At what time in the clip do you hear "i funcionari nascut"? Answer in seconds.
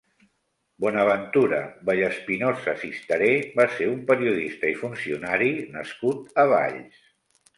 4.73-6.41